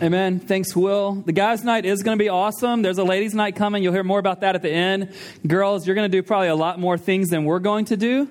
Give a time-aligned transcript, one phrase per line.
[0.00, 0.38] Amen.
[0.38, 1.14] Thanks, Will.
[1.26, 2.82] The guys' night is going to be awesome.
[2.82, 3.82] There's a ladies' night coming.
[3.82, 5.12] You'll hear more about that at the end.
[5.44, 8.28] Girls, you're going to do probably a lot more things than we're going to do,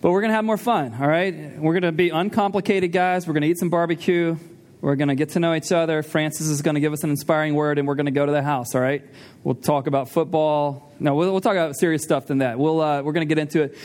[0.00, 1.56] but we're going to have more fun, all right?
[1.60, 3.28] We're going to be uncomplicated guys.
[3.28, 4.36] We're going to eat some barbecue.
[4.80, 6.02] We're going to get to know each other.
[6.02, 8.32] Francis is going to give us an inspiring word, and we're going to go to
[8.32, 9.04] the house, all right?
[9.44, 10.92] We'll talk about football.
[10.98, 12.58] No, we'll, we'll talk about serious stuff than that.
[12.58, 13.78] We'll, uh, we're going to get into it.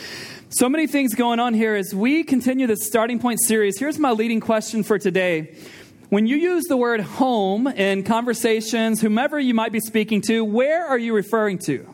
[0.48, 3.78] So many things going on here as we continue this starting point series.
[3.78, 5.54] Here's my leading question for today.
[6.08, 10.86] When you use the word home in conversations, whomever you might be speaking to, where
[10.86, 11.92] are you referring to?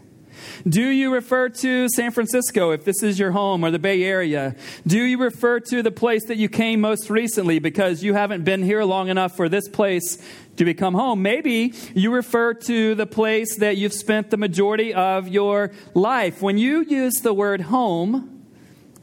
[0.69, 4.55] Do you refer to San Francisco if this is your home or the Bay Area?
[4.87, 8.63] Do you refer to the place that you came most recently because you haven't been
[8.63, 10.23] here long enough for this place
[10.57, 11.23] to become home?
[11.23, 16.43] Maybe you refer to the place that you've spent the majority of your life.
[16.43, 18.45] When you use the word home,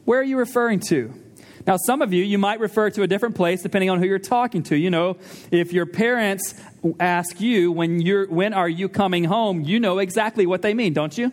[0.04, 1.12] where are you referring to?
[1.66, 4.18] Now, some of you, you might refer to a different place depending on who you're
[4.18, 4.76] talking to.
[4.76, 5.18] You know,
[5.50, 6.54] if your parents
[6.98, 10.94] ask you, when, you're, when are you coming home, you know exactly what they mean,
[10.94, 11.32] don't you?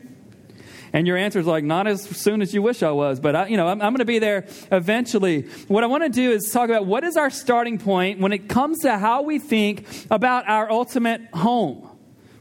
[0.93, 3.47] And your answer is like, not as soon as you wish I was, but I,
[3.47, 5.43] you know, I'm, I'm going to be there eventually.
[5.67, 8.49] What I want to do is talk about what is our starting point when it
[8.49, 11.89] comes to how we think about our ultimate home.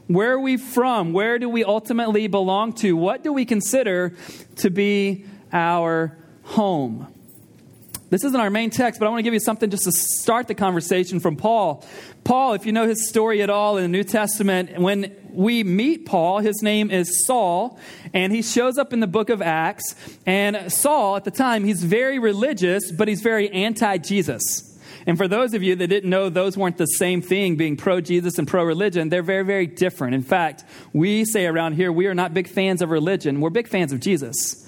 [0.07, 1.11] Where are we from?
[1.11, 2.95] Where do we ultimately belong to?
[2.95, 4.13] What do we consider
[4.57, 7.13] to be our home?
[8.09, 10.47] This isn't our main text, but I want to give you something just to start
[10.47, 11.83] the conversation from Paul.
[12.23, 16.05] Paul, if you know his story at all in the New Testament, when we meet
[16.05, 17.77] Paul, his name is Saul,
[18.13, 19.93] and he shows up in the book of Acts.
[20.25, 24.63] And Saul, at the time, he's very religious, but he's very anti Jesus.
[25.05, 28.01] And for those of you that didn't know, those weren't the same thing, being pro
[28.01, 29.09] Jesus and pro religion.
[29.09, 30.15] They're very, very different.
[30.15, 33.67] In fact, we say around here, we are not big fans of religion, we're big
[33.67, 34.66] fans of Jesus.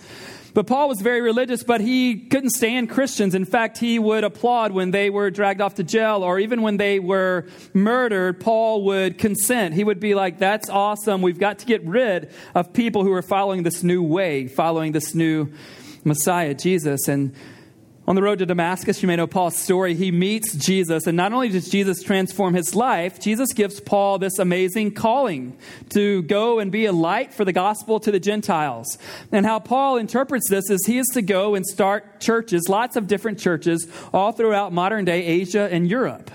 [0.59, 3.33] But Paul was very religious, but he couldn't stand Christians.
[3.33, 6.75] In fact, he would applaud when they were dragged off to jail or even when
[6.75, 8.41] they were murdered.
[8.41, 9.73] Paul would consent.
[9.73, 11.21] He would be like, That's awesome.
[11.21, 15.15] We've got to get rid of people who are following this new way, following this
[15.15, 15.49] new
[16.03, 17.07] Messiah, Jesus.
[17.07, 17.33] And
[18.09, 19.93] on the road to Damascus, you may know Paul's story.
[19.93, 24.39] He meets Jesus, and not only does Jesus transform his life, Jesus gives Paul this
[24.39, 25.55] amazing calling
[25.89, 28.97] to go and be a light for the gospel to the Gentiles.
[29.31, 33.05] And how Paul interprets this is he is to go and start churches, lots of
[33.05, 36.31] different churches, all throughout modern day Asia and Europe.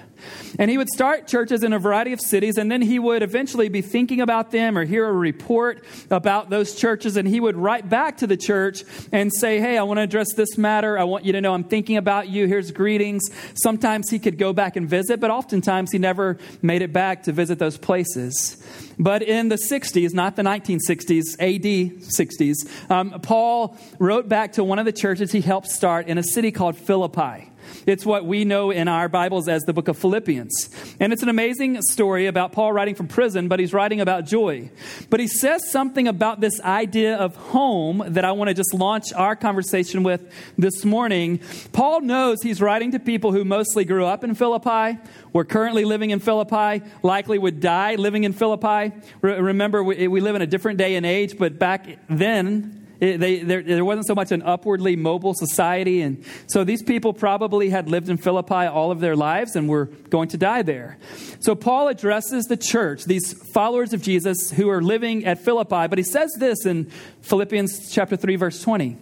[0.59, 3.69] And he would start churches in a variety of cities, and then he would eventually
[3.69, 7.89] be thinking about them or hear a report about those churches, and he would write
[7.89, 10.99] back to the church and say, Hey, I want to address this matter.
[10.99, 12.47] I want you to know I'm thinking about you.
[12.47, 13.23] Here's greetings.
[13.55, 17.33] Sometimes he could go back and visit, but oftentimes he never made it back to
[17.33, 18.63] visit those places.
[18.99, 24.79] But in the 60s, not the 1960s, AD 60s, um, Paul wrote back to one
[24.79, 27.51] of the churches he helped start in a city called Philippi.
[27.87, 30.71] It's what we know in our Bibles as the book of Philippians.
[31.01, 34.71] And it's an amazing story about Paul writing from prison, but he's writing about joy.
[35.11, 39.13] But he says something about this idea of home that I want to just launch
[39.13, 40.21] our conversation with
[40.57, 41.41] this morning.
[41.73, 44.99] Paul knows he's writing to people who mostly grew up in Philippi,
[45.33, 48.93] were currently living in Philippi, likely would die living in Philippi.
[49.21, 53.63] remember, we, live in a different day and age, but back then, it, they, there,
[53.63, 56.01] there wasn't so much an upwardly mobile society.
[56.01, 59.87] And so these people probably had lived in Philippi all of their lives and were
[60.09, 60.97] going to die there.
[61.41, 65.87] So Paul addresses the church, these followers of Jesus who are living at Philippi.
[65.87, 66.87] But he says this in
[67.21, 68.97] Philippians chapter 3, verse 20.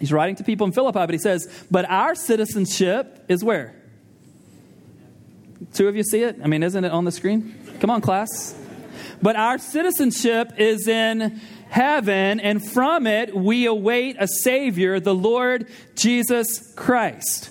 [0.00, 3.76] He's writing to people in Philippi, but he says, But our citizenship is where?
[5.74, 6.40] Two of you see it?
[6.42, 7.54] I mean, isn't it on the screen?
[7.80, 8.56] Come on, class.
[9.22, 15.68] But our citizenship is in heaven, and from it we await a Savior, the Lord
[15.94, 17.50] Jesus Christ.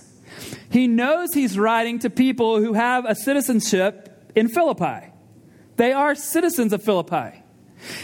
[0.70, 5.08] He knows he's writing to people who have a citizenship in Philippi.
[5.78, 7.44] They are citizens of Philippi.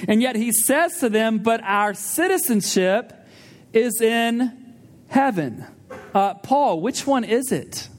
[0.08, 3.14] And yet he says to them, But our citizenship
[3.74, 4.74] is in
[5.10, 5.66] heaven.
[6.14, 7.90] Uh, Paul, which one is it?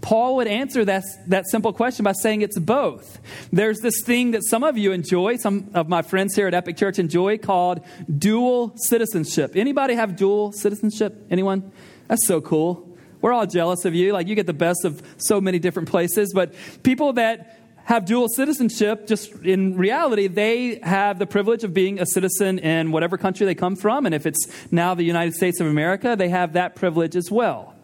[0.00, 3.18] Paul would answer that, that simple question by saying it's both.
[3.52, 6.76] There's this thing that some of you enjoy, some of my friends here at Epic
[6.76, 7.80] Church enjoy called
[8.16, 9.56] dual citizenship.
[9.56, 11.26] Anybody have dual citizenship?
[11.30, 11.72] Anyone?
[12.08, 12.96] That's so cool.
[13.20, 14.12] We're all jealous of you.
[14.12, 18.28] Like you get the best of so many different places, but people that have dual
[18.28, 23.46] citizenship, just in reality, they have the privilege of being a citizen in whatever country
[23.46, 24.06] they come from.
[24.06, 27.74] And if it's now the United States of America, they have that privilege as well.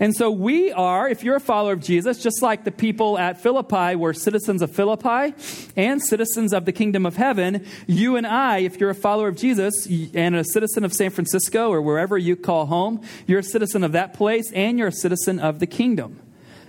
[0.00, 3.40] And so we are, if you're a follower of Jesus, just like the people at
[3.40, 5.34] Philippi were citizens of Philippi
[5.76, 9.36] and citizens of the kingdom of heaven, you and I, if you're a follower of
[9.36, 13.84] Jesus and a citizen of San Francisco or wherever you call home, you're a citizen
[13.84, 16.20] of that place and you're a citizen of the kingdom.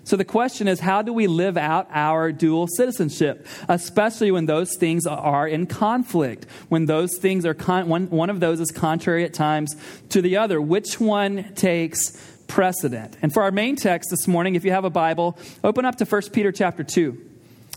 [0.05, 4.77] So the question is, how do we live out our dual citizenship, especially when those
[4.77, 9.25] things are in conflict, when those things are con- one, one of those is contrary
[9.25, 9.75] at times
[10.09, 10.61] to the other?
[10.61, 12.15] Which one takes
[12.47, 13.17] precedent?
[13.21, 16.05] And for our main text this morning, if you have a Bible, open up to
[16.05, 17.31] 1 Peter chapter 2.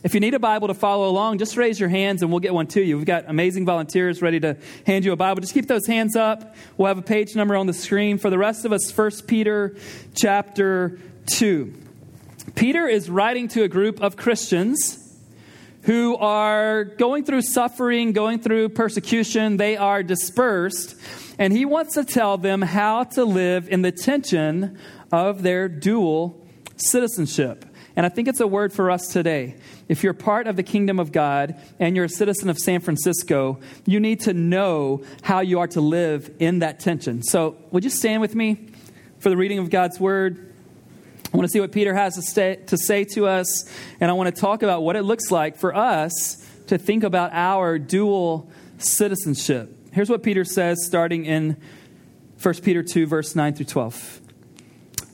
[0.04, 2.54] If you need a Bible to follow along, just raise your hands and we'll get
[2.54, 2.96] one to you.
[2.96, 4.56] We've got amazing volunteers ready to
[4.86, 5.40] hand you a Bible.
[5.40, 6.54] Just keep those hands up.
[6.76, 8.18] We'll have a page number on the screen.
[8.18, 9.74] For the rest of us, 1 Peter
[10.14, 11.74] chapter 2.
[12.54, 15.04] Peter is writing to a group of Christians
[15.82, 19.56] who are going through suffering, going through persecution.
[19.56, 20.94] They are dispersed.
[21.38, 24.78] And he wants to tell them how to live in the tension
[25.12, 26.44] of their dual
[26.76, 27.64] citizenship.
[27.96, 29.56] And I think it's a word for us today.
[29.88, 33.58] If you're part of the kingdom of God and you're a citizen of San Francisco,
[33.86, 37.22] you need to know how you are to live in that tension.
[37.22, 38.68] So, would you stand with me
[39.18, 40.52] for the reading of God's word?
[41.32, 43.68] I want to see what Peter has to, to say to us,
[44.00, 47.32] and I want to talk about what it looks like for us to think about
[47.32, 49.77] our dual citizenship.
[49.98, 51.56] Here's what Peter says starting in
[52.40, 54.20] 1 Peter 2, verse 9 through 12.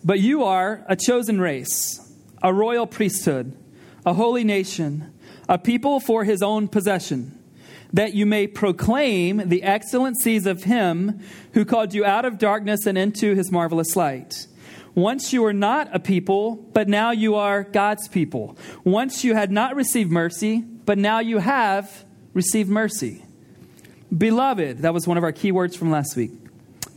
[0.04, 3.56] But you are a chosen race, a royal priesthood,
[4.04, 5.10] a holy nation,
[5.48, 7.42] a people for his own possession,
[7.94, 11.18] that you may proclaim the excellencies of him
[11.54, 14.46] who called you out of darkness and into his marvelous light.
[14.94, 18.58] Once you were not a people, but now you are God's people.
[18.84, 22.04] Once you had not received mercy, but now you have
[22.34, 23.23] received mercy.
[24.16, 26.30] Beloved, that was one of our key words from last week.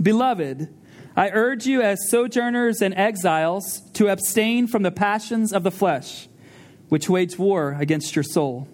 [0.01, 0.67] Beloved,
[1.15, 6.27] I urge you as sojourners and exiles to abstain from the passions of the flesh,
[6.89, 8.67] which wage war against your soul.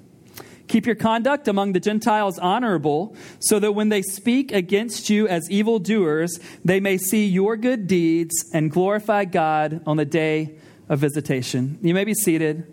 [0.68, 5.50] Keep your conduct among the Gentiles honorable, so that when they speak against you as
[5.50, 10.56] evildoers, they may see your good deeds and glorify God on the day
[10.90, 11.78] of visitation.
[11.82, 12.66] You may be seated.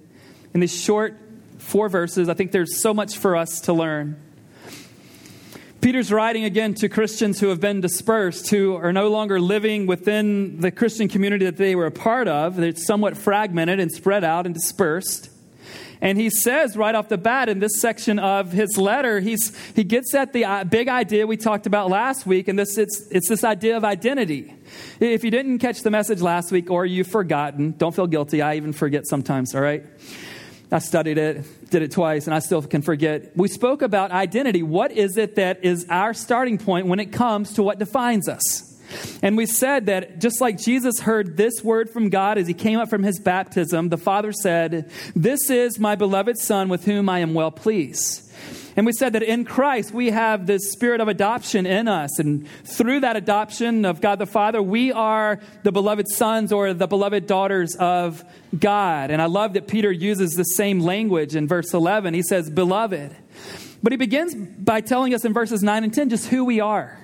[0.53, 1.17] In these short
[1.59, 4.21] four verses, I think there's so much for us to learn.
[5.81, 10.61] Peter's writing again to Christians who have been dispersed, who are no longer living within
[10.61, 12.59] the Christian community that they were a part of.
[12.59, 15.31] It's somewhat fragmented and spread out and dispersed.
[16.03, 19.83] And he says right off the bat in this section of his letter, he's, he
[19.85, 23.29] gets at the uh, big idea we talked about last week, and this, it's, it's
[23.29, 24.55] this idea of identity.
[24.99, 28.43] If you didn't catch the message last week or you've forgotten, don't feel guilty.
[28.43, 29.85] I even forget sometimes, all right?
[30.73, 33.37] I studied it, did it twice, and I still can forget.
[33.37, 34.63] We spoke about identity.
[34.63, 38.71] What is it that is our starting point when it comes to what defines us?
[39.23, 42.79] And we said that just like Jesus heard this word from God as he came
[42.79, 47.21] up from his baptism, the Father said, This is my beloved Son with whom I
[47.21, 48.30] am well pleased.
[48.81, 52.19] And we said that in Christ we have this spirit of adoption in us.
[52.19, 56.87] And through that adoption of God the Father, we are the beloved sons or the
[56.87, 58.25] beloved daughters of
[58.59, 59.11] God.
[59.11, 62.15] And I love that Peter uses the same language in verse 11.
[62.15, 63.15] He says, Beloved.
[63.83, 66.99] But he begins by telling us in verses 9 and 10 just who we are.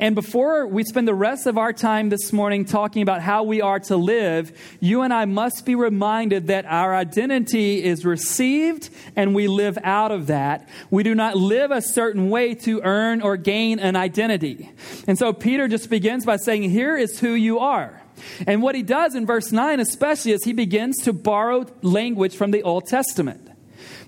[0.00, 3.60] And before we spend the rest of our time this morning talking about how we
[3.60, 4.50] are to live,
[4.80, 10.10] you and I must be reminded that our identity is received and we live out
[10.10, 10.66] of that.
[10.90, 14.70] We do not live a certain way to earn or gain an identity.
[15.06, 18.00] And so Peter just begins by saying, Here is who you are.
[18.46, 22.52] And what he does in verse 9, especially, is he begins to borrow language from
[22.52, 23.49] the Old Testament.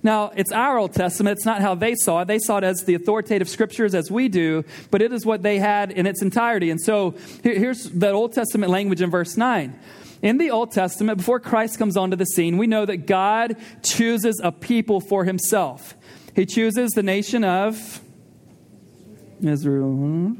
[0.02, 1.38] Now, it's our Old Testament.
[1.38, 2.28] It's not how they saw it.
[2.28, 5.58] They saw it as the authoritative scriptures as we do, but it is what they
[5.58, 6.70] had in its entirety.
[6.70, 9.78] And so here's that Old Testament language in verse 9.
[10.22, 14.40] In the Old Testament, before Christ comes onto the scene, we know that God chooses
[14.42, 15.96] a people for himself.
[16.34, 18.00] He chooses the nation of
[19.42, 20.36] Israel.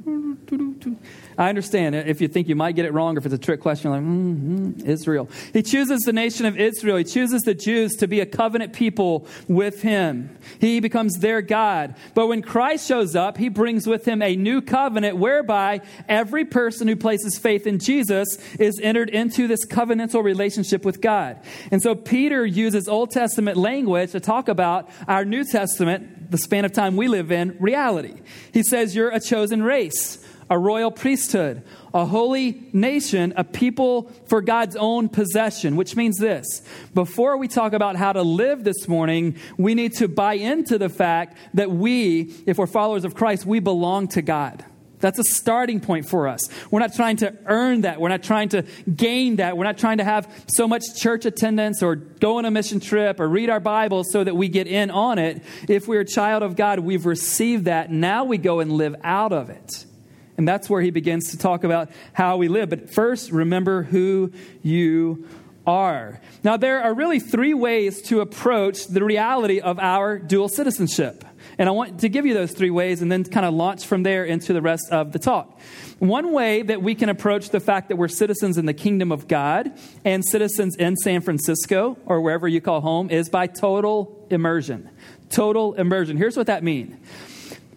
[1.38, 3.60] I understand if you think you might get it wrong or if it's a trick
[3.60, 5.28] question, like, mm-hmm, Israel.
[5.52, 6.96] He chooses the nation of Israel.
[6.96, 10.36] He chooses the Jews to be a covenant people with him.
[10.60, 11.94] He becomes their God.
[12.14, 16.88] But when Christ shows up, he brings with him a new covenant whereby every person
[16.88, 21.40] who places faith in Jesus is entered into this covenantal relationship with God.
[21.70, 26.64] And so Peter uses Old Testament language to talk about our New Testament, the span
[26.64, 28.20] of time we live in, reality.
[28.52, 30.21] He says, You're a chosen race
[30.52, 31.62] a royal priesthood,
[31.94, 36.60] a holy nation, a people for God's own possession, which means this.
[36.92, 40.90] Before we talk about how to live this morning, we need to buy into the
[40.90, 44.62] fact that we, if we're followers of Christ, we belong to God.
[44.98, 46.42] That's a starting point for us.
[46.70, 47.98] We're not trying to earn that.
[47.98, 49.56] We're not trying to gain that.
[49.56, 53.20] We're not trying to have so much church attendance or go on a mission trip
[53.20, 55.42] or read our Bible so that we get in on it.
[55.66, 57.90] If we're a child of God, we've received that.
[57.90, 59.86] Now we go and live out of it.
[60.36, 62.70] And that's where he begins to talk about how we live.
[62.70, 65.28] But first, remember who you
[65.66, 66.20] are.
[66.42, 71.24] Now, there are really three ways to approach the reality of our dual citizenship.
[71.58, 74.02] And I want to give you those three ways and then kind of launch from
[74.02, 75.60] there into the rest of the talk.
[75.98, 79.28] One way that we can approach the fact that we're citizens in the kingdom of
[79.28, 79.72] God
[80.04, 84.88] and citizens in San Francisco or wherever you call home is by total immersion.
[85.30, 86.16] Total immersion.
[86.16, 86.96] Here's what that means.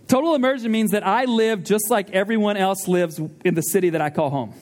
[0.08, 4.02] Total immersion means that I live just like everyone else lives in the city that
[4.02, 4.54] I call home.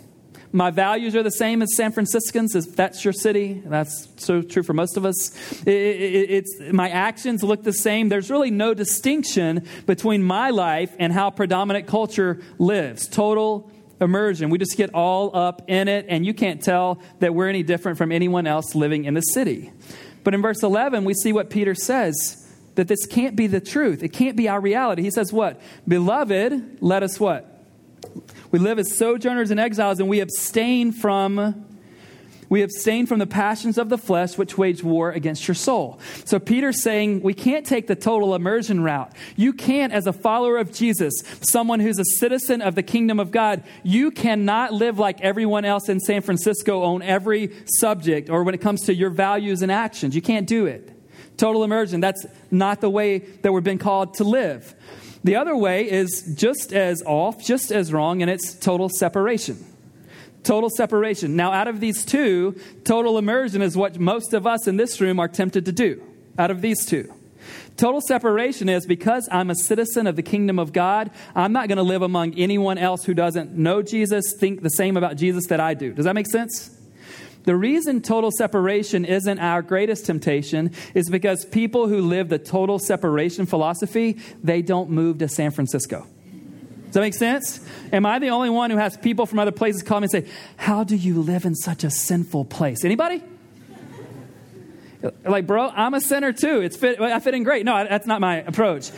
[0.55, 2.55] My values are the same as San Franciscans.
[2.55, 5.35] If that's your city, that's so true for most of us.
[5.63, 8.07] It, it, it's, my actions look the same.
[8.07, 13.07] There's really no distinction between my life and how predominant culture lives.
[13.07, 13.69] Total
[13.99, 14.51] immersion.
[14.51, 17.97] We just get all up in it, and you can't tell that we're any different
[17.97, 19.71] from anyone else living in the city.
[20.23, 22.42] But in verse 11, we see what Peter says
[22.75, 24.03] that this can't be the truth.
[24.03, 25.03] It can't be our reality.
[25.03, 25.61] He says, What?
[25.87, 27.49] Beloved, let us what?
[28.51, 31.65] We live as sojourners and exiles, and we abstain from
[32.53, 35.99] we abstain from the passions of the flesh which wage war against your soul.
[36.23, 39.11] So Peter's saying we can't take the total immersion route.
[39.35, 43.31] You can't, as a follower of Jesus, someone who's a citizen of the kingdom of
[43.31, 48.53] God, you cannot live like everyone else in San Francisco on every subject or when
[48.53, 50.13] it comes to your values and actions.
[50.13, 50.92] You can't do it.
[51.37, 54.75] Total immersion, that's not the way that we're been called to live.
[55.23, 59.65] The other way is just as off, just as wrong, and it's total separation.
[60.43, 61.35] Total separation.
[61.37, 65.19] Now, out of these two, total immersion is what most of us in this room
[65.19, 66.03] are tempted to do.
[66.37, 67.13] Out of these two.
[67.77, 71.77] Total separation is because I'm a citizen of the kingdom of God, I'm not going
[71.77, 75.59] to live among anyone else who doesn't know Jesus, think the same about Jesus that
[75.59, 75.93] I do.
[75.93, 76.69] Does that make sense?
[77.43, 82.79] The reason total separation isn't our greatest temptation is because people who live the total
[82.79, 86.07] separation philosophy, they don't move to San Francisco.
[86.85, 87.59] Does that make sense?
[87.91, 90.31] Am I the only one who has people from other places call me and say,
[90.57, 92.85] How do you live in such a sinful place?
[92.85, 93.23] Anybody?
[95.25, 96.61] Like, bro, I'm a sinner too.
[96.61, 97.65] It's fit, I fit in great.
[97.65, 98.91] No, that's not my approach.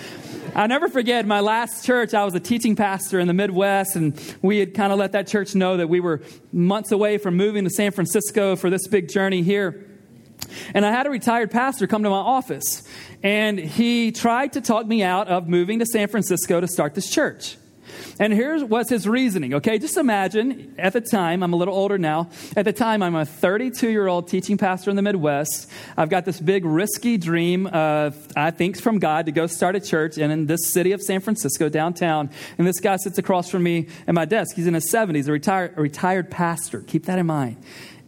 [0.54, 2.14] I never forget my last church.
[2.14, 5.28] I was a teaching pastor in the Midwest, and we had kind of let that
[5.28, 6.22] church know that we were
[6.54, 9.86] months away from moving to San Francisco for this big journey here.
[10.74, 12.88] And I had a retired pastor come to my office,
[13.24, 17.10] and he tried to talk me out of moving to San Francisco to start this
[17.10, 17.58] church.
[18.20, 19.77] And here's what's his reasoning, okay?
[19.77, 22.30] Just imagine at the time, I'm a little older now.
[22.56, 25.70] At the time, I'm a 32 year old teaching pastor in the Midwest.
[25.98, 29.80] I've got this big, risky dream, of, I think, from God to go start a
[29.80, 32.30] church in, in this city of San Francisco, downtown.
[32.58, 34.56] And this guy sits across from me at my desk.
[34.56, 36.82] He's in his 70s, a retired, a retired pastor.
[36.82, 37.58] Keep that in mind.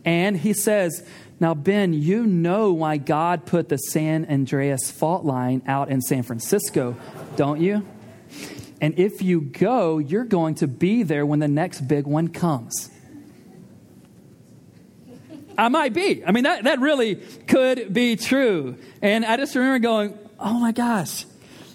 [0.06, 1.06] And he says,
[1.40, 6.24] now, Ben, you know why God put the San Andreas fault line out in San
[6.24, 6.96] Francisco,
[7.36, 7.86] don't you?
[8.80, 12.90] And if you go, you're going to be there when the next big one comes.
[15.58, 16.24] I might be.
[16.24, 18.78] I mean, that, that really could be true.
[19.02, 21.26] And I just remember going, oh my gosh,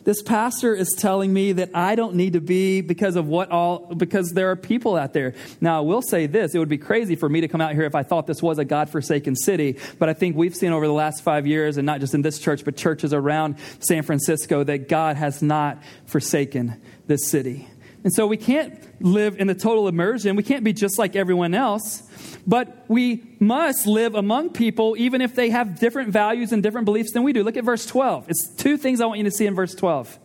[0.05, 3.95] this pastor is telling me that I don't need to be because of what all,
[3.95, 5.35] because there are people out there.
[5.61, 7.85] Now, I will say this it would be crazy for me to come out here
[7.85, 9.79] if I thought this was a God forsaken city.
[9.99, 12.39] But I think we've seen over the last five years, and not just in this
[12.39, 17.69] church, but churches around San Francisco, that God has not forsaken this city.
[18.05, 20.37] And so we can't live in the total immersion.
[20.37, 22.03] We can't be just like everyone else.
[22.47, 27.13] But we must live among people even if they have different values and different beliefs
[27.13, 27.45] than we do.
[27.45, 28.29] Look at verse 12.
[28.29, 30.19] It's two things I want you to see in verse 12.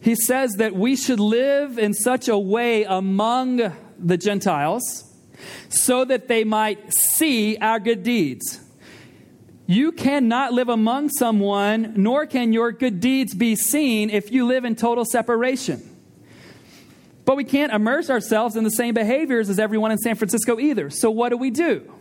[0.00, 5.12] He says that we should live in such a way among the Gentiles
[5.68, 8.60] so that they might see our good deeds.
[9.66, 14.64] You cannot live among someone, nor can your good deeds be seen if you live
[14.64, 15.95] in total separation.
[17.26, 20.88] But we can't immerse ourselves in the same behaviors as everyone in San Francisco either.
[20.88, 21.92] So, what do we do?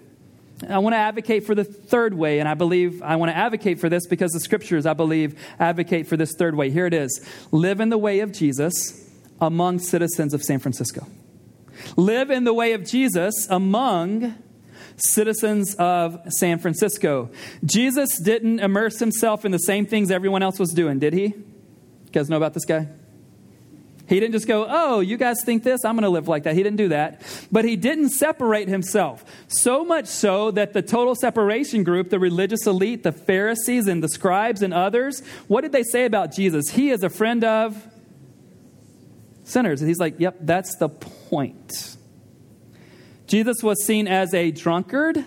[0.70, 3.79] I want to advocate for the third way, and I believe I want to advocate
[3.79, 6.70] for this because the scriptures, I believe, advocate for this third way.
[6.70, 9.10] Here it is live in the way of Jesus
[9.41, 11.05] among citizens of San Francisco.
[11.98, 14.36] Live in the way of Jesus among
[14.96, 17.32] citizens of San Francisco.
[17.65, 21.25] Jesus didn't immerse himself in the same things everyone else was doing, did he?
[21.25, 22.88] You guys know about this guy?
[24.07, 25.83] He didn't just go, oh, you guys think this?
[25.83, 26.55] I'm going to live like that.
[26.55, 27.21] He didn't do that.
[27.51, 29.25] But he didn't separate himself.
[29.47, 34.09] So much so that the total separation group, the religious elite, the Pharisees and the
[34.09, 36.69] scribes and others, what did they say about Jesus?
[36.69, 37.83] He is a friend of
[39.43, 39.81] sinners.
[39.81, 41.97] And he's like, yep, that's the point.
[43.27, 45.24] Jesus was seen as a drunkard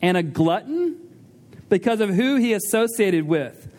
[0.00, 0.96] and a glutton
[1.68, 3.69] because of who he associated with.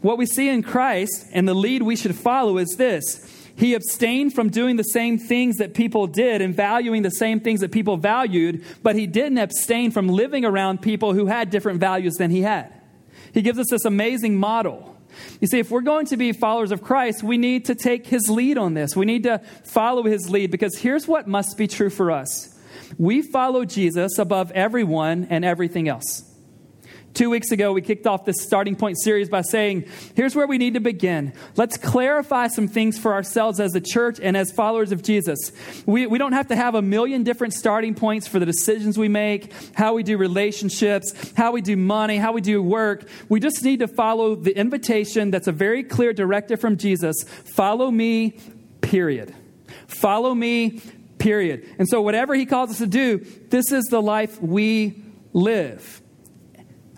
[0.00, 3.26] What we see in Christ and the lead we should follow is this
[3.56, 7.60] He abstained from doing the same things that people did and valuing the same things
[7.60, 12.14] that people valued, but he didn't abstain from living around people who had different values
[12.14, 12.72] than he had.
[13.34, 14.96] He gives us this amazing model.
[15.40, 18.28] You see, if we're going to be followers of Christ, we need to take his
[18.28, 18.94] lead on this.
[18.94, 22.54] We need to follow his lead because here's what must be true for us
[22.96, 26.27] we follow Jesus above everyone and everything else.
[27.18, 30.56] Two weeks ago, we kicked off this starting point series by saying, here's where we
[30.56, 31.32] need to begin.
[31.56, 35.50] Let's clarify some things for ourselves as a church and as followers of Jesus.
[35.84, 39.08] We, we don't have to have a million different starting points for the decisions we
[39.08, 43.08] make, how we do relationships, how we do money, how we do work.
[43.28, 47.90] We just need to follow the invitation that's a very clear directive from Jesus follow
[47.90, 48.38] me,
[48.80, 49.34] period.
[49.88, 50.80] Follow me,
[51.18, 51.66] period.
[51.80, 56.00] And so, whatever he calls us to do, this is the life we live.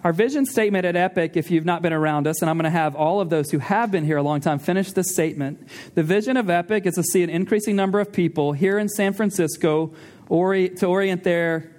[0.03, 2.71] Our vision statement at Epic, if you've not been around us, and I'm going to
[2.71, 5.69] have all of those who have been here a long time finish this statement.
[5.95, 9.13] The vision of Epic is to see an increasing number of people here in San
[9.13, 9.93] Francisco
[10.29, 11.71] to orient their.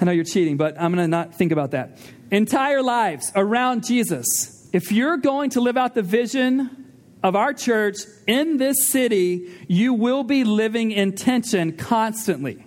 [0.00, 1.98] I know you're cheating, but I'm going to not think about that.
[2.30, 4.70] Entire lives around Jesus.
[4.72, 6.92] If you're going to live out the vision
[7.22, 12.64] of our church in this city, you will be living in tension constantly.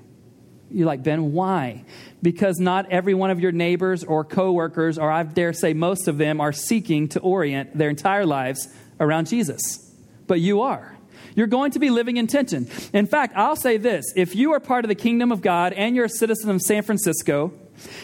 [0.70, 1.86] You're like, Ben, why?
[2.22, 6.18] Because not every one of your neighbors or coworkers, or I dare say most of
[6.18, 8.68] them, are seeking to orient their entire lives
[9.00, 9.94] around Jesus.
[10.26, 10.98] But you are.
[11.36, 12.68] You're going to be living in tension.
[12.94, 15.96] In fact, I'll say this if you are part of the kingdom of God and
[15.96, 17.54] you're a citizen of San Francisco,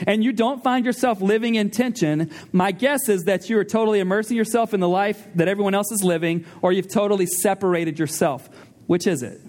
[0.05, 3.99] and you don't find yourself living in tension, my guess is that you are totally
[3.99, 8.47] immersing yourself in the life that everyone else is living, or you've totally separated yourself.
[8.85, 9.41] Which is it?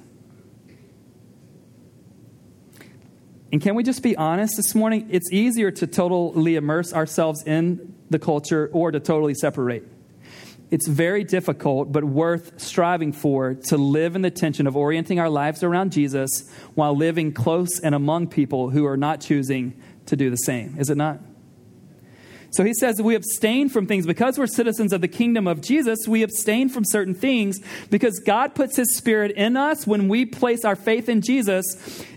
[3.55, 5.07] And can we just be honest this morning?
[5.13, 9.87] It's easier to totally immerse ourselves in the culture or to totally separate.
[10.73, 15.31] It's very difficult, but worth striving for to live in the tension of orienting our
[15.31, 20.31] lives around Jesus while living close and among people who are not choosing to do
[20.31, 20.75] the same.
[20.77, 21.21] Is it not?
[22.55, 26.07] So he says we abstain from things because we're citizens of the kingdom of Jesus.
[26.07, 27.59] We abstain from certain things
[27.91, 31.65] because God puts his spirit in us when we place our faith in Jesus.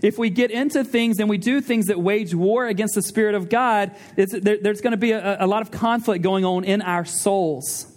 [0.00, 3.34] If we get into things and we do things that wage war against the spirit
[3.34, 6.82] of God, there, there's going to be a, a lot of conflict going on in
[6.82, 7.92] our souls.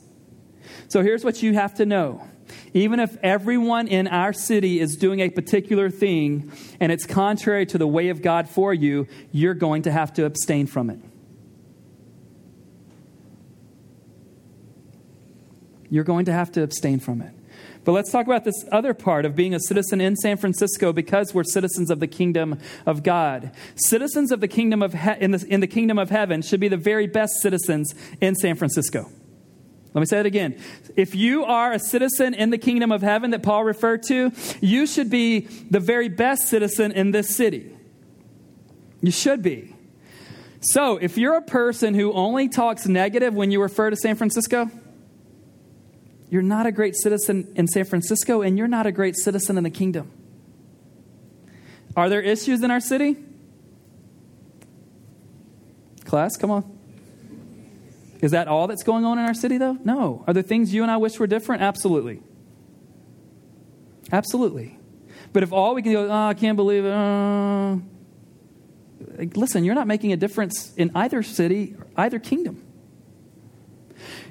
[0.87, 2.27] So here's what you have to know.
[2.73, 7.77] Even if everyone in our city is doing a particular thing and it's contrary to
[7.77, 10.97] the way of God for you, you're going to have to abstain from it.
[15.91, 17.33] You're going to have to abstain from it.
[17.83, 21.33] But let's talk about this other part of being a citizen in San Francisco because
[21.33, 23.51] we're citizens of the kingdom of God.
[23.75, 26.69] Citizens of the kingdom of he- in, the, in the kingdom of heaven should be
[26.69, 29.11] the very best citizens in San Francisco.
[29.93, 30.57] Let me say it again.
[30.95, 34.87] If you are a citizen in the kingdom of heaven that Paul referred to, you
[34.87, 37.75] should be the very best citizen in this city.
[39.01, 39.75] You should be.
[40.61, 44.69] So, if you're a person who only talks negative when you refer to San Francisco,
[46.31, 49.65] you're not a great citizen in San Francisco, and you're not a great citizen in
[49.65, 50.09] the kingdom.
[51.93, 53.17] Are there issues in our city?
[56.05, 56.79] Class, come on.
[58.21, 59.77] Is that all that's going on in our city, though?
[59.83, 60.23] No.
[60.25, 61.63] Are there things you and I wish were different?
[61.63, 62.21] Absolutely.
[64.09, 64.79] Absolutely.
[65.33, 66.93] But if all we can go, oh, I can't believe it.
[66.93, 67.75] Uh,
[69.35, 72.63] listen, you're not making a difference in either city, either kingdom.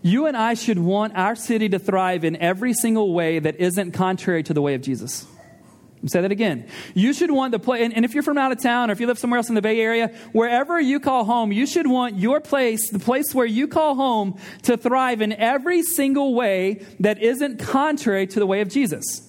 [0.02, 3.92] You and I should want our city to thrive in every single way that isn't
[3.92, 5.26] contrary to the way of Jesus.
[6.06, 6.66] say that again.
[6.94, 9.00] You should want the place, and, and, if you're from out of town or if
[9.00, 12.16] you live somewhere else in the Bay Area, wherever you call home, you should want
[12.16, 17.22] your place, the place where you call home, to thrive in every single way that
[17.22, 19.26] isn't contrary to the way of Jesus.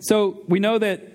[0.00, 1.11] So we know that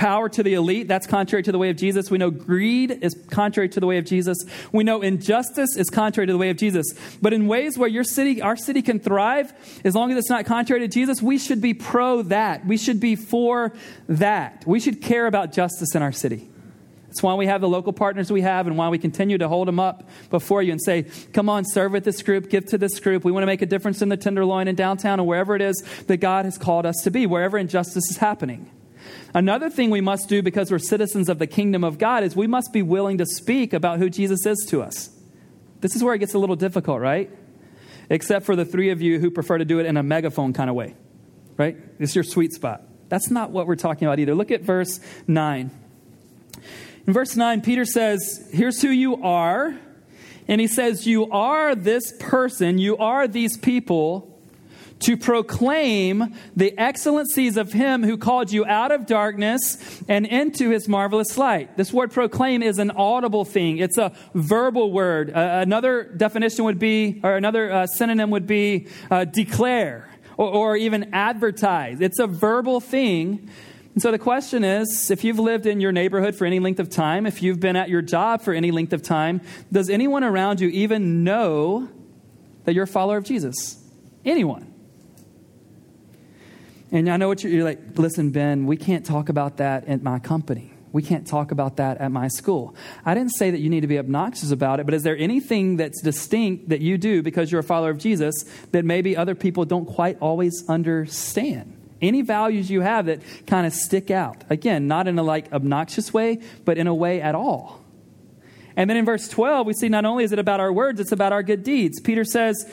[0.00, 2.10] power to the elite, that's contrary to the way of Jesus.
[2.10, 4.38] We know greed is contrary to the way of Jesus.
[4.72, 6.86] We know injustice is contrary to the way of Jesus.
[7.20, 9.52] But in ways where your city, our city can thrive,
[9.84, 12.64] as long as it's not contrary to Jesus, we should be pro that.
[12.64, 13.74] We should be for
[14.08, 14.64] that.
[14.66, 16.48] We should care about justice in our city.
[17.08, 19.68] That's why we have the local partners we have and why we continue to hold
[19.68, 22.98] them up before you and say, come on, serve with this group, give to this
[23.00, 23.22] group.
[23.22, 25.76] We want to make a difference in the Tenderloin in downtown or wherever it is
[26.06, 28.70] that God has called us to be, wherever injustice is happening.
[29.34, 32.46] Another thing we must do because we're citizens of the kingdom of God is we
[32.46, 35.10] must be willing to speak about who Jesus is to us.
[35.80, 37.30] This is where it gets a little difficult, right?
[38.08, 40.68] Except for the three of you who prefer to do it in a megaphone kind
[40.68, 40.94] of way,
[41.56, 41.76] right?
[41.98, 42.82] It's your sweet spot.
[43.08, 44.34] That's not what we're talking about either.
[44.34, 45.70] Look at verse 9.
[47.06, 49.78] In verse 9, Peter says, Here's who you are.
[50.46, 54.29] And he says, You are this person, you are these people
[55.00, 60.88] to proclaim the excellencies of him who called you out of darkness and into his
[60.88, 61.76] marvelous light.
[61.76, 65.30] This word proclaim is an audible thing, it's a verbal word.
[65.30, 70.76] Uh, another definition would be, or another uh, synonym would be uh, declare or, or
[70.76, 72.00] even advertise.
[72.00, 73.50] It's a verbal thing.
[73.94, 76.90] And so the question is if you've lived in your neighborhood for any length of
[76.90, 79.40] time, if you've been at your job for any length of time,
[79.72, 81.88] does anyone around you even know
[82.64, 83.82] that you're a follower of Jesus?
[84.24, 84.69] Anyone?
[86.92, 90.02] And I know what you're, you're, like, listen, Ben, we can't talk about that at
[90.02, 90.72] my company.
[90.92, 92.74] We can't talk about that at my school.
[93.04, 95.76] I didn't say that you need to be obnoxious about it, but is there anything
[95.76, 99.64] that's distinct that you do because you're a follower of Jesus that maybe other people
[99.64, 101.76] don't quite always understand?
[102.02, 104.42] Any values you have that kind of stick out?
[104.50, 107.84] Again, not in a like obnoxious way, but in a way at all.
[108.80, 111.12] And then in verse 12, we see not only is it about our words, it's
[111.12, 112.00] about our good deeds.
[112.00, 112.64] Peter says,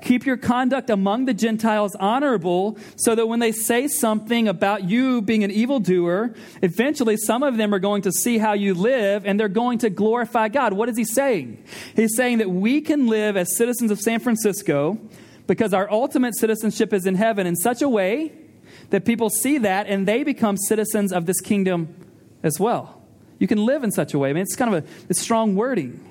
[0.00, 5.20] Keep your conduct among the Gentiles honorable, so that when they say something about you
[5.20, 9.38] being an evildoer, eventually some of them are going to see how you live and
[9.38, 10.72] they're going to glorify God.
[10.72, 11.62] What is he saying?
[11.94, 14.98] He's saying that we can live as citizens of San Francisco
[15.46, 18.32] because our ultimate citizenship is in heaven in such a way
[18.88, 21.94] that people see that and they become citizens of this kingdom
[22.42, 22.99] as well.
[23.40, 24.30] You can live in such a way.
[24.30, 26.06] I mean, it's kind of a strong wording.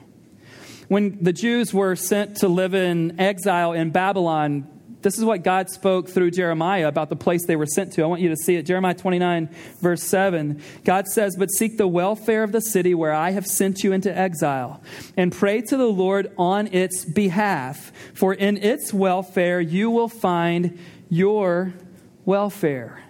[0.90, 4.68] When the Jews were sent to live in exile in Babylon,
[5.04, 8.04] this is what God spoke through Jeremiah about the place they were sent to.
[8.04, 8.64] I want you to see it.
[8.64, 9.48] Jeremiah 29,
[9.80, 10.60] verse 7.
[10.84, 14.16] God says, But seek the welfare of the city where I have sent you into
[14.16, 14.82] exile,
[15.16, 20.80] and pray to the Lord on its behalf, for in its welfare you will find
[21.10, 21.76] your
[22.26, 23.04] welfare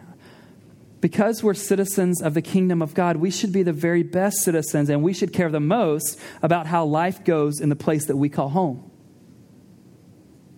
[1.01, 4.89] because we're citizens of the kingdom of God, we should be the very best citizens
[4.89, 8.29] and we should care the most about how life goes in the place that we
[8.29, 8.89] call home.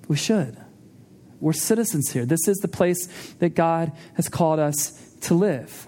[0.08, 0.58] We should.
[1.40, 2.26] We're citizens here.
[2.26, 3.08] This is the place
[3.40, 5.88] that God has called us to live.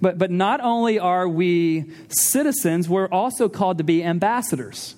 [0.00, 4.94] But, but not only are we citizens, we're also called to be ambassadors.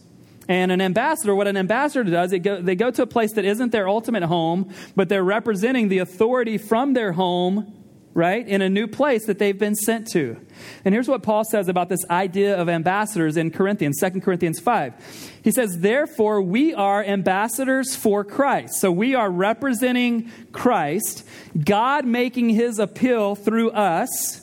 [0.47, 3.73] And an ambassador, what an ambassador does, go, they go to a place that isn't
[3.73, 7.80] their ultimate home, but they're representing the authority from their home
[8.13, 8.47] right?
[8.47, 10.37] In a new place that they've been sent to.
[10.85, 15.41] And here's what Paul says about this idea of ambassadors in Corinthians, 2 Corinthians 5.
[15.43, 18.81] He says, Therefore, we are ambassadors for Christ.
[18.81, 21.27] So we are representing Christ,
[21.65, 24.41] God making his appeal through us.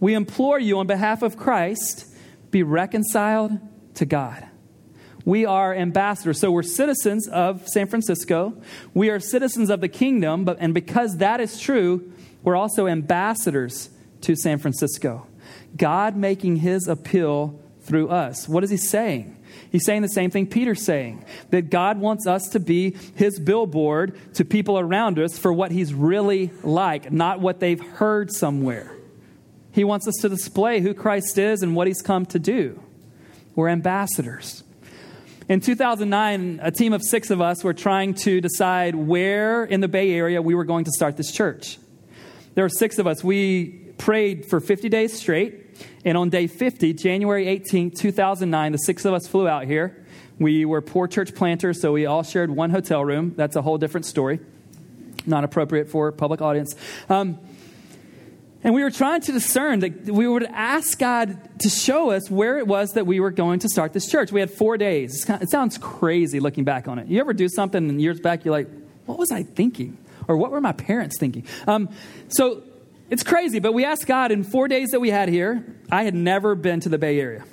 [0.00, 2.06] We implore you on behalf of Christ,
[2.50, 3.52] be reconciled
[3.94, 4.48] to God.
[5.24, 6.40] We are ambassadors.
[6.40, 8.60] So we're citizens of San Francisco.
[8.94, 12.12] We are citizens of the kingdom, but and because that is true,
[12.42, 13.90] we're also ambassadors
[14.22, 15.26] to San Francisco.
[15.76, 18.48] God making his appeal through us.
[18.48, 19.36] What is he saying?
[19.70, 24.18] He's saying the same thing Peter's saying that God wants us to be his billboard
[24.34, 28.94] to people around us for what he's really like, not what they've heard somewhere.
[29.72, 32.82] He wants us to display who Christ is and what he's come to do.
[33.54, 34.62] We're ambassadors.
[35.48, 39.88] In 2009, a team of six of us were trying to decide where in the
[39.88, 41.78] Bay Area we were going to start this church.
[42.54, 43.24] There were six of us.
[43.24, 45.60] We prayed for 50 days straight.
[46.04, 50.04] And on day 50, January 18, 2009, the six of us flew out here.
[50.38, 53.34] We were poor church planters, so we all shared one hotel room.
[53.36, 54.40] That's a whole different story.
[55.24, 56.74] Not appropriate for public audience.
[57.08, 57.38] Um,
[58.64, 62.58] and we were trying to discern that we would ask God to show us where
[62.58, 64.30] it was that we were going to start this church.
[64.30, 65.26] We had four days.
[65.28, 67.08] It sounds crazy looking back on it.
[67.08, 68.68] You ever do something and years back, you're like,
[69.06, 69.98] what was I thinking?
[70.28, 71.46] Or what were my parents thinking?
[71.66, 71.88] Um,
[72.28, 72.62] so
[73.10, 75.76] it's crazy, but we asked God in four days that we had here.
[75.90, 77.44] I had never been to the Bay Area,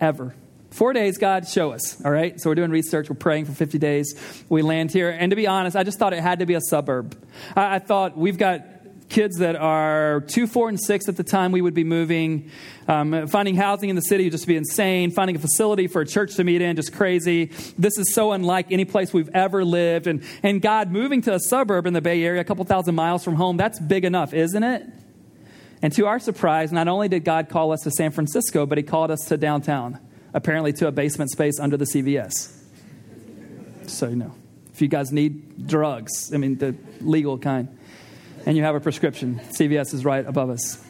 [0.00, 0.34] ever.
[0.70, 2.04] Four days, God, show us.
[2.04, 2.38] All right?
[2.38, 3.08] So we're doing research.
[3.08, 4.14] We're praying for 50 days.
[4.48, 5.10] We land here.
[5.10, 7.16] And to be honest, I just thought it had to be a suburb.
[7.56, 8.77] I, I thought we've got
[9.08, 12.50] kids that are two, four, and six at the time we would be moving.
[12.86, 15.10] Um, finding housing in the city would just be insane.
[15.10, 17.46] Finding a facility for a church to meet in, just crazy.
[17.78, 20.06] This is so unlike any place we've ever lived.
[20.06, 23.24] And, and God, moving to a suburb in the Bay Area, a couple thousand miles
[23.24, 24.86] from home, that's big enough, isn't it?
[25.80, 28.84] And to our surprise, not only did God call us to San Francisco, but He
[28.84, 29.98] called us to downtown,
[30.34, 32.54] apparently to a basement space under the CVS.
[33.86, 34.34] So, you know,
[34.72, 37.77] if you guys need drugs, I mean, the legal kind
[38.48, 39.38] and you have a prescription.
[39.50, 40.82] CVS is right above us.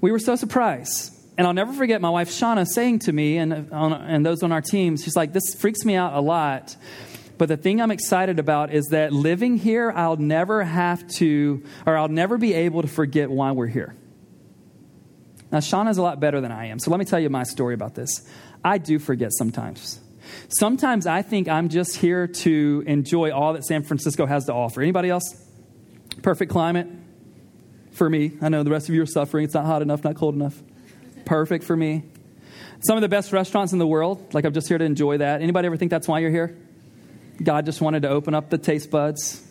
[0.00, 1.12] We were so surprised.
[1.36, 4.60] And I'll never forget my wife Shauna saying to me and, and those on our
[4.60, 6.76] team, she's like, This freaks me out a lot.
[7.38, 11.96] But the thing I'm excited about is that living here, I'll never have to, or
[11.96, 13.96] I'll never be able to forget why we're here.
[15.50, 16.78] Now, Shauna's a lot better than I am.
[16.78, 18.30] So let me tell you my story about this.
[18.62, 19.98] I do forget sometimes.
[20.58, 24.80] Sometimes I think I'm just here to enjoy all that San Francisco has to offer.
[24.80, 25.24] Anybody else?
[26.22, 26.86] Perfect climate
[27.90, 28.38] for me.
[28.40, 29.44] I know the rest of you are suffering.
[29.44, 30.62] It's not hot enough, not cold enough.
[31.24, 32.04] Perfect for me.
[32.86, 34.32] Some of the best restaurants in the world.
[34.32, 35.42] Like I'm just here to enjoy that.
[35.42, 36.56] Anybody ever think that's why you're here?
[37.42, 39.42] God just wanted to open up the taste buds.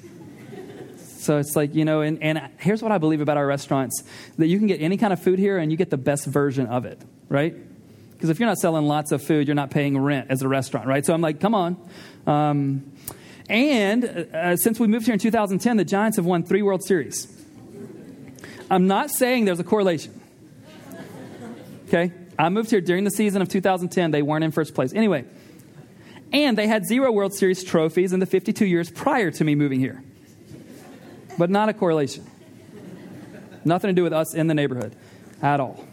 [1.17, 4.05] So it's like, you know, and, and here's what I believe about our restaurants
[4.37, 6.67] that you can get any kind of food here and you get the best version
[6.67, 7.55] of it, right?
[8.23, 10.87] Because if you're not selling lots of food, you're not paying rent as a restaurant,
[10.87, 11.05] right?
[11.05, 11.75] So I'm like, come on.
[12.25, 12.93] Um,
[13.49, 17.27] and uh, since we moved here in 2010, the Giants have won three World Series.
[18.71, 20.21] I'm not saying there's a correlation.
[21.89, 22.13] Okay?
[22.39, 24.11] I moved here during the season of 2010.
[24.11, 24.93] They weren't in first place.
[24.93, 25.25] Anyway,
[26.31, 29.81] and they had zero World Series trophies in the 52 years prior to me moving
[29.81, 30.01] here.
[31.37, 32.25] But not a correlation.
[33.65, 34.95] Nothing to do with us in the neighborhood
[35.41, 35.85] at all.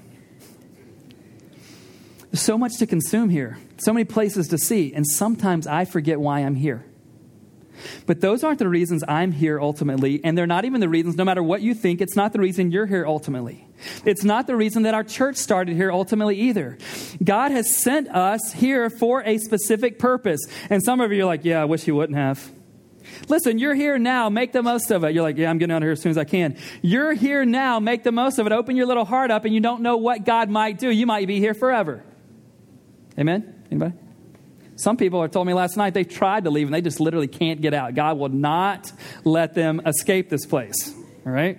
[2.30, 6.20] There's so much to consume here, so many places to see, and sometimes I forget
[6.20, 6.84] why I'm here.
[8.06, 11.24] But those aren't the reasons I'm here ultimately, and they're not even the reasons, no
[11.24, 13.66] matter what you think, it's not the reason you're here ultimately.
[14.04, 16.78] It's not the reason that our church started here ultimately either.
[17.24, 20.40] God has sent us here for a specific purpose.
[20.68, 22.52] And some of you are like, yeah, I wish He wouldn't have.
[23.28, 24.28] Listen, you're here now.
[24.28, 25.14] Make the most of it.
[25.14, 26.56] You're like, yeah, I'm getting out of here as soon as I can.
[26.82, 27.80] You're here now.
[27.80, 28.52] Make the most of it.
[28.52, 30.90] Open your little heart up, and you don't know what God might do.
[30.90, 32.04] You might be here forever.
[33.18, 33.64] Amen?
[33.70, 33.94] Anybody?
[34.76, 37.28] Some people have told me last night they tried to leave and they just literally
[37.28, 37.94] can't get out.
[37.94, 38.90] God will not
[39.24, 40.94] let them escape this place.
[41.26, 41.58] All right?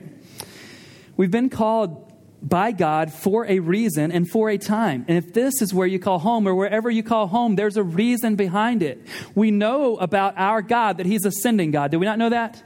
[1.17, 2.11] We've been called
[2.41, 5.05] by God for a reason and for a time.
[5.07, 7.83] And if this is where you call home or wherever you call home, there's a
[7.83, 9.05] reason behind it.
[9.35, 11.91] We know about our God that He's ascending God.
[11.91, 12.63] Do we not know that?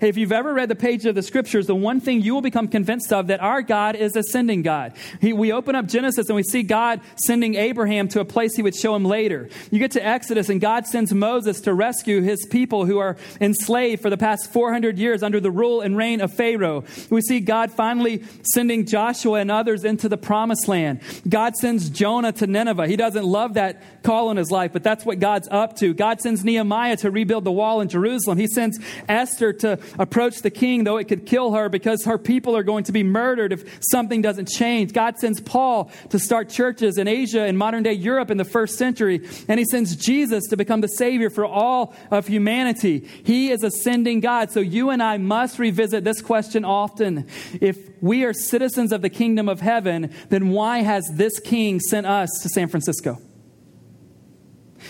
[0.00, 2.68] If you've ever read the pages of the scriptures, the one thing you will become
[2.68, 4.94] convinced of that our God is a sending God.
[5.20, 8.62] He, we open up Genesis and we see God sending Abraham to a place he
[8.62, 9.48] would show him later.
[9.70, 14.02] You get to Exodus and God sends Moses to rescue his people who are enslaved
[14.02, 16.84] for the past 400 years under the rule and reign of Pharaoh.
[17.10, 21.00] We see God finally sending Joshua and others into the promised land.
[21.28, 22.86] God sends Jonah to Nineveh.
[22.86, 25.94] He doesn't love that call in his life, but that's what God's up to.
[25.94, 28.38] God sends Nehemiah to rebuild the wall in Jerusalem.
[28.38, 32.18] He sends Esther to to approach the king, though it could kill her because her
[32.18, 34.92] people are going to be murdered if something doesn't change.
[34.92, 38.78] God sends Paul to start churches in Asia and modern day Europe in the first
[38.78, 43.08] century, and he sends Jesus to become the Savior for all of humanity.
[43.24, 44.50] He is ascending God.
[44.50, 47.26] So you and I must revisit this question often.
[47.60, 52.06] If we are citizens of the kingdom of heaven, then why has this king sent
[52.06, 53.18] us to San Francisco?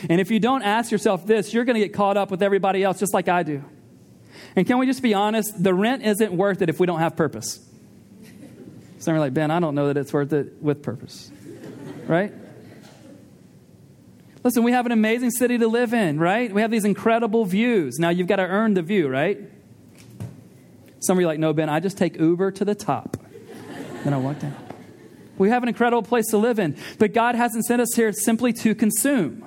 [0.09, 2.83] And if you don't ask yourself this, you're going to get caught up with everybody
[2.83, 3.65] else just like I do.
[4.55, 5.63] And can we just be honest?
[5.63, 7.61] The rent isn't worth it if we don't have purpose.
[8.99, 11.31] Some are like, Ben, I don't know that it's worth it with purpose.
[12.07, 12.33] Right?
[14.43, 16.53] Listen, we have an amazing city to live in, right?
[16.53, 17.99] We have these incredible views.
[17.99, 19.41] Now you've got to earn the view, right?
[21.01, 23.17] Some of you are like, no, Ben, I just take Uber to the top.
[24.05, 24.55] Then I walk down.
[25.37, 28.53] We have an incredible place to live in, but God hasn't sent us here simply
[28.55, 29.45] to consume.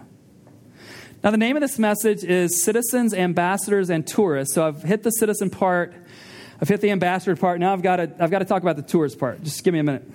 [1.21, 4.55] Now, the name of this message is Citizens, Ambassadors, and Tourists.
[4.55, 5.93] So I've hit the citizen part,
[6.61, 7.59] I've hit the ambassador part.
[7.59, 9.43] Now I've got to, I've got to talk about the tourist part.
[9.43, 10.09] Just give me a minute.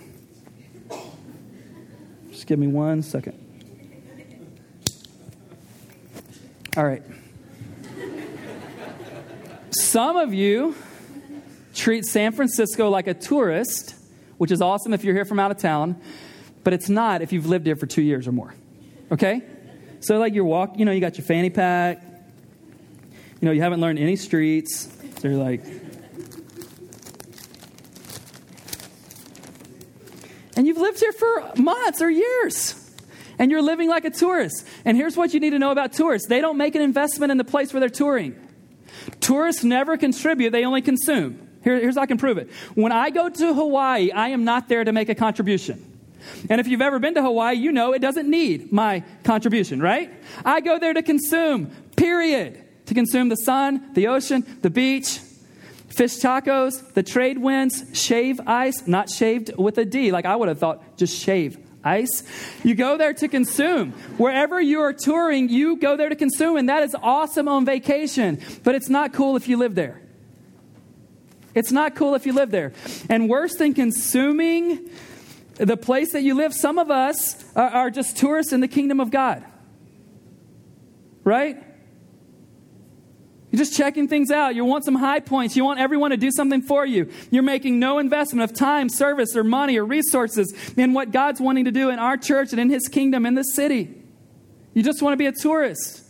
[2.31, 3.39] Just give me one second.
[6.77, 7.03] All right.
[9.71, 10.75] Some of you
[11.75, 13.95] treat San Francisco like a tourist,
[14.39, 16.01] which is awesome if you're here from out of town,
[16.63, 18.55] but it's not if you've lived here for two years or more.
[19.13, 19.43] Okay?
[20.05, 22.03] So, like, you're walking, you know, you got your fanny pack,
[23.41, 24.87] you know, you haven't learned any streets.
[25.19, 25.65] So you're like,
[30.59, 32.79] and you've lived here for months or years.
[33.39, 34.67] And you're living like a tourist.
[34.85, 37.39] And here's what you need to know about tourists they don't make an investment in
[37.39, 38.37] the place where they're touring.
[39.21, 41.49] Tourists never contribute, they only consume.
[41.63, 42.51] Here, here's how I can prove it.
[42.75, 45.94] When I go to Hawaii, I am not there to make a contribution.
[46.49, 50.13] And if you've ever been to Hawaii, you know it doesn't need my contribution, right?
[50.45, 52.61] I go there to consume, period.
[52.87, 55.19] To consume the sun, the ocean, the beach,
[55.89, 60.49] fish tacos, the trade winds, shave ice, not shaved with a D, like I would
[60.49, 62.23] have thought, just shave ice.
[62.63, 63.93] You go there to consume.
[64.17, 68.41] Wherever you are touring, you go there to consume, and that is awesome on vacation,
[68.65, 70.01] but it's not cool if you live there.
[71.55, 72.73] It's not cool if you live there.
[73.09, 74.91] And worse than consuming
[75.57, 79.01] the place that you live, some of us are, are just tourists in the kingdom
[79.01, 79.45] of God.
[81.23, 81.63] Right?
[83.51, 84.57] You're just checking things out.
[84.57, 85.57] You want some high points.
[85.57, 87.09] You want everyone to do something for you.
[87.31, 91.67] You're making no investment of time, service, or money or resources in what God's wanting
[91.67, 93.95] to do in our church and in His kingdom in this city.
[94.73, 96.04] You just want to be a tourist.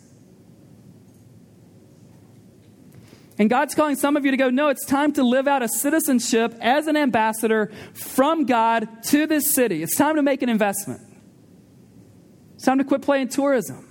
[3.39, 5.69] And God's calling some of you to go, no, it's time to live out a
[5.69, 9.83] citizenship as an ambassador from God to this city.
[9.83, 11.01] It's time to make an investment.
[12.55, 13.91] It's time to quit playing tourism.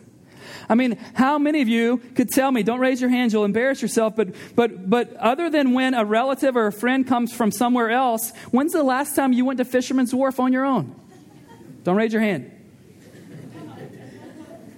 [0.69, 3.81] I mean, how many of you could tell me, don't raise your hands, you'll embarrass
[3.81, 7.89] yourself, but, but, but other than when a relative or a friend comes from somewhere
[7.89, 10.95] else, when's the last time you went to Fisherman's Wharf on your own?
[11.83, 12.49] Don't raise your hand.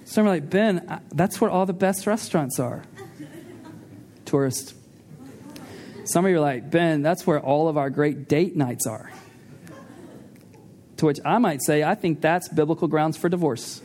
[0.04, 2.82] Some are like, Ben, that's where all the best restaurants are.
[4.26, 4.74] Tourist.
[6.04, 9.10] Some of you are like, Ben, that's where all of our great date nights are.
[10.98, 13.82] To which I might say, I think that's biblical grounds for divorce.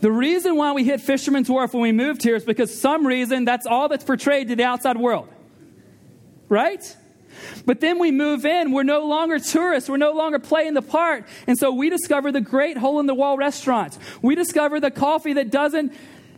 [0.00, 3.44] The reason why we hit Fisherman's Wharf when we moved here is because some reason
[3.44, 5.28] that's all that's portrayed to the outside world.
[6.48, 6.96] Right?
[7.64, 11.24] But then we move in, we're no longer tourists, we're no longer playing the part.
[11.46, 13.98] And so we discover the great hole in the wall restaurants.
[14.22, 15.92] We discover the coffee that doesn't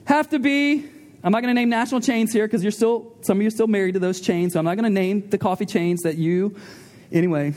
[0.09, 0.89] have to be
[1.23, 3.51] I'm not going to name national chains here because you're still some of you are
[3.51, 4.53] still married to those chains.
[4.53, 6.57] So I'm not going to name the coffee chains that you
[7.13, 7.55] anyway.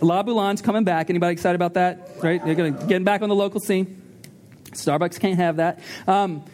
[0.00, 1.10] La Boulange's coming back.
[1.10, 2.08] Anybody excited about that?
[2.22, 2.44] Right?
[2.44, 4.00] They're going to get back on the local scene.
[4.70, 5.80] Starbucks can't have that.
[6.06, 6.44] Um,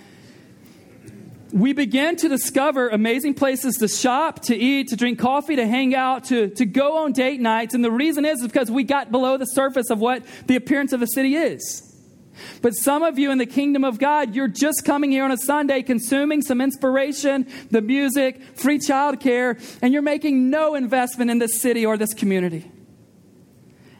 [1.52, 5.94] we begin to discover amazing places to shop, to eat, to drink coffee, to hang
[5.94, 7.74] out, to, to go on date nights.
[7.74, 10.92] And the reason is, is because we got below the surface of what the appearance
[10.92, 11.87] of the city is.
[12.62, 15.38] But some of you in the kingdom of God, you're just coming here on a
[15.38, 21.60] Sunday, consuming some inspiration, the music, free childcare, and you're making no investment in this
[21.60, 22.70] city or this community.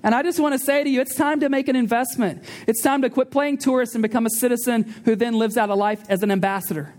[0.03, 2.45] And I just want to say to you, it's time to make an investment.
[2.67, 5.75] It's time to quit playing tourist and become a citizen who then lives out a
[5.75, 6.95] life as an ambassador.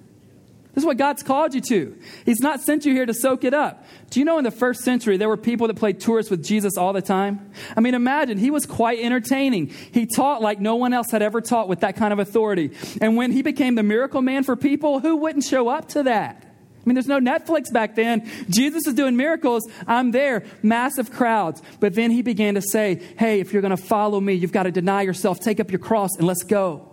[0.79, 1.97] This is what God's called you to.
[2.23, 3.83] He's not sent you here to soak it up.
[4.11, 6.77] Do you know in the first century there were people that played tourists with Jesus
[6.77, 7.51] all the time?
[7.75, 9.73] I mean, imagine he was quite entertaining.
[9.91, 12.71] He taught like no one else had ever taught with that kind of authority.
[13.01, 16.45] And when he became the miracle man for people, who wouldn't show up to that?
[16.45, 18.31] I mean, there's no Netflix back then.
[18.49, 19.69] Jesus is doing miracles.
[19.85, 21.61] I'm there, massive crowds.
[21.81, 24.63] But then he began to say, Hey, if you're going to follow me, you've got
[24.63, 26.88] to deny yourself, take up your cross, and let's go.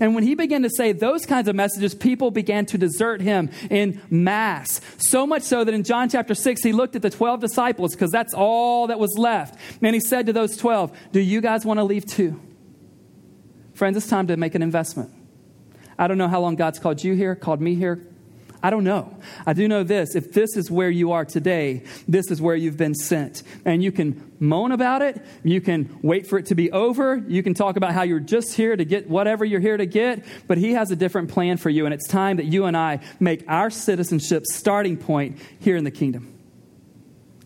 [0.00, 3.50] And when he began to say those kinds of messages, people began to desert him
[3.70, 4.80] in mass.
[4.98, 8.10] So much so that in John chapter 6, he looked at the 12 disciples because
[8.10, 9.58] that's all that was left.
[9.82, 12.40] And he said to those 12, Do you guys want to leave too?
[13.74, 15.10] Friends, it's time to make an investment.
[15.98, 18.06] I don't know how long God's called you here, called me here,
[18.64, 19.14] I don't know.
[19.44, 20.14] I do know this.
[20.14, 23.42] If this is where you are today, this is where you've been sent.
[23.66, 25.22] And you can moan about it.
[25.42, 27.22] You can wait for it to be over.
[27.28, 30.24] You can talk about how you're just here to get whatever you're here to get.
[30.46, 31.84] But He has a different plan for you.
[31.84, 35.90] And it's time that you and I make our citizenship starting point here in the
[35.90, 36.34] kingdom.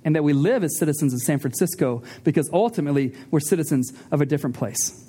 [0.04, 4.24] And that we live as citizens of San Francisco because ultimately we're citizens of a
[4.24, 5.07] different place.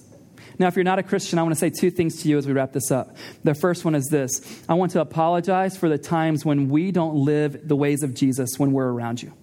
[0.59, 2.45] Now, if you're not a Christian, I want to say two things to you as
[2.45, 3.15] we wrap this up.
[3.45, 4.29] The first one is this
[4.67, 8.59] I want to apologize for the times when we don't live the ways of Jesus
[8.59, 9.33] when we're around you.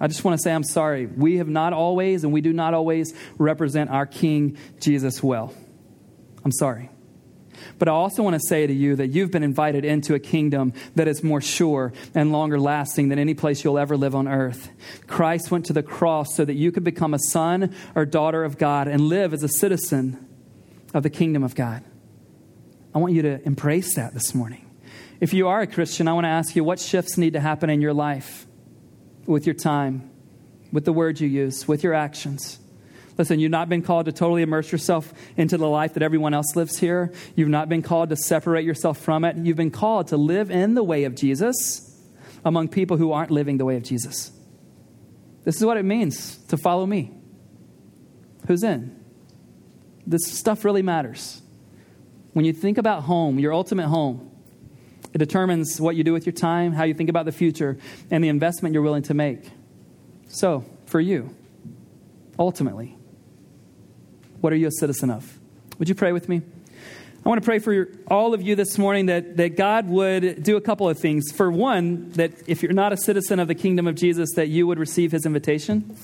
[0.00, 1.06] I just want to say I'm sorry.
[1.06, 5.54] We have not always, and we do not always represent our King Jesus well.
[6.44, 6.90] I'm sorry.
[7.78, 10.72] But I also want to say to you that you've been invited into a kingdom
[10.94, 14.70] that is more sure and longer lasting than any place you'll ever live on earth.
[15.06, 18.58] Christ went to the cross so that you could become a son or daughter of
[18.58, 20.26] God and live as a citizen
[20.94, 21.84] of the kingdom of God.
[22.94, 24.62] I want you to embrace that this morning.
[25.20, 27.70] If you are a Christian, I want to ask you what shifts need to happen
[27.70, 28.46] in your life
[29.26, 30.10] with your time,
[30.72, 32.58] with the words you use, with your actions.
[33.18, 36.54] Listen, you've not been called to totally immerse yourself into the life that everyone else
[36.54, 37.12] lives here.
[37.34, 39.36] You've not been called to separate yourself from it.
[39.36, 41.82] You've been called to live in the way of Jesus
[42.44, 44.32] among people who aren't living the way of Jesus.
[45.44, 47.12] This is what it means to follow me.
[48.46, 48.94] Who's in?
[50.06, 51.40] This stuff really matters.
[52.32, 54.30] When you think about home, your ultimate home,
[55.14, 57.78] it determines what you do with your time, how you think about the future,
[58.10, 59.50] and the investment you're willing to make.
[60.28, 61.34] So, for you,
[62.38, 62.96] ultimately,
[64.40, 65.38] what are you a citizen of?
[65.78, 66.42] Would you pray with me?
[67.24, 70.56] I want to pray for all of you this morning that, that God would do
[70.56, 71.32] a couple of things.
[71.32, 74.66] For one, that if you're not a citizen of the kingdom of Jesus, that you
[74.68, 75.96] would receive his invitation.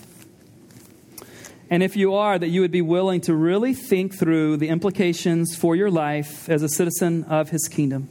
[1.71, 5.55] And if you are, that you would be willing to really think through the implications
[5.55, 8.09] for your life as a citizen of his kingdom.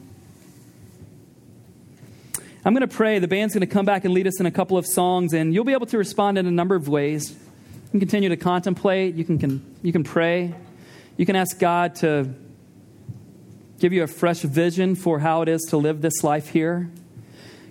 [2.64, 3.18] I'm going to pray.
[3.18, 5.52] The band's going to come back and lead us in a couple of songs, and
[5.52, 7.36] you'll be able to respond in a number of ways
[7.92, 9.16] can continue to contemplate.
[9.16, 10.54] You can, can, you can pray.
[11.18, 12.34] You can ask God to
[13.78, 16.90] give you a fresh vision for how it is to live this life here.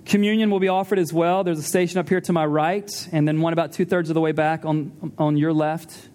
[0.05, 1.43] Communion will be offered as well.
[1.43, 4.13] There's a station up here to my right, and then one about two thirds of
[4.13, 6.09] the way back on, on your left.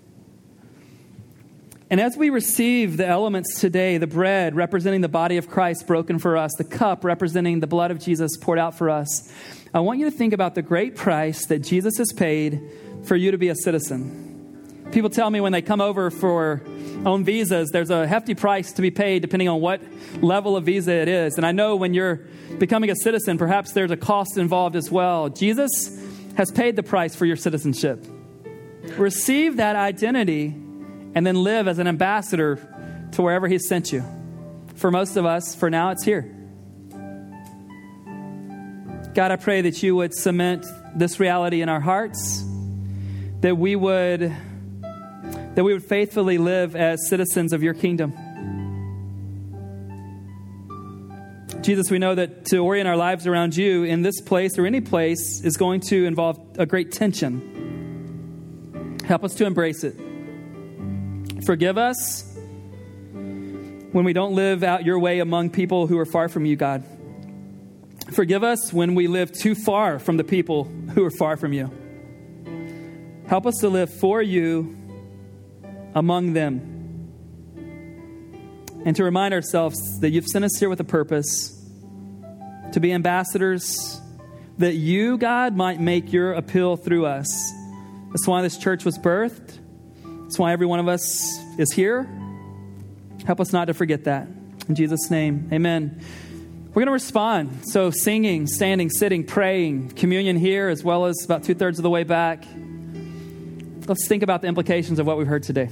[1.91, 6.21] And as we receive the elements today, the bread representing the body of Christ broken
[6.21, 9.33] for us, the cup representing the blood of Jesus poured out for us,
[9.75, 12.61] I want you to think about the great price that Jesus has paid
[13.07, 14.89] for you to be a citizen.
[14.93, 16.63] People tell me when they come over for
[17.05, 19.81] on visas, there's a hefty price to be paid depending on what
[20.23, 21.37] level of visa it is.
[21.37, 22.21] And I know when you're
[22.59, 25.29] becoming a citizen, perhaps there's a cost involved as well.
[25.29, 26.03] Jesus
[26.37, 28.05] has paid the price for your citizenship.
[28.97, 30.47] Receive that identity
[31.15, 32.57] and then live as an ambassador
[33.13, 34.05] to wherever He's sent you.
[34.77, 36.33] For most of us, for now, it's here.
[39.15, 42.45] God, I pray that you would cement this reality in our hearts,
[43.47, 44.34] that we would
[45.55, 48.12] that we would faithfully live as citizens of your kingdom.
[51.62, 54.80] Jesus, we know that to orient our lives around you in this place or any
[54.80, 58.99] place is going to involve a great tension.
[59.07, 59.94] Help us to embrace it.
[61.44, 62.24] Forgive us
[63.12, 66.82] when we don't live out your way among people who are far from you, God.
[68.11, 71.70] Forgive us when we live too far from the people who are far from you.
[73.29, 74.77] Help us to live for you
[75.97, 76.72] among them.
[78.85, 81.53] And to remind ourselves that you've sent us here with a purpose
[82.72, 84.01] to be ambassadors,
[84.59, 87.27] that you, God, might make your appeal through us.
[88.11, 89.59] That's why this church was birthed.
[90.22, 92.09] That's why every one of us is here.
[93.27, 94.29] Help us not to forget that.
[94.68, 96.01] In Jesus' name, amen.
[96.68, 97.62] We're going to respond.
[97.64, 101.91] So, singing, standing, sitting, praying, communion here, as well as about two thirds of the
[101.91, 102.45] way back.
[103.89, 105.68] Let's think about the implications of what we've heard today.